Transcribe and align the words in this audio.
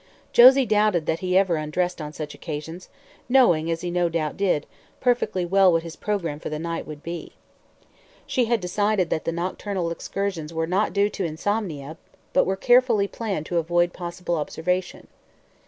Josie 0.33 0.65
doubted 0.65 1.05
that 1.05 1.19
he 1.19 1.37
ever 1.37 1.57
undressed 1.57 2.01
on 2.01 2.11
such 2.11 2.33
occasions, 2.33 2.89
knowing, 3.29 3.69
as 3.69 3.81
he 3.81 3.91
no 3.91 4.09
doubt 4.09 4.35
did, 4.35 4.65
perfectly 4.99 5.45
well 5.45 5.71
what 5.71 5.83
his 5.83 5.95
program 5.95 6.39
for 6.39 6.49
the 6.49 6.57
night 6.57 6.87
would 6.87 7.03
be. 7.03 7.33
She 8.25 8.45
had 8.45 8.59
decided 8.59 9.11
that 9.11 9.25
the 9.25 9.31
nocturnal 9.31 9.91
excursions 9.91 10.51
were 10.51 10.65
not 10.65 10.91
due 10.91 11.11
to 11.11 11.23
insomnia 11.23 11.97
but 12.33 12.47
were 12.47 12.55
carefully 12.57 13.07
planned 13.07 13.45
to 13.45 13.57
avoid 13.59 13.93
possible 13.93 14.37
observation. 14.37 15.05